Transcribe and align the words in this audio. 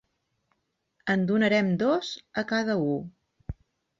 En 1.15 1.25
donarem 1.31 1.69
dos 1.83 2.09
a 2.43 2.47
cada 2.53 2.79
u. 2.87 2.91